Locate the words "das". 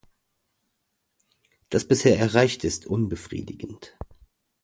1.69-1.87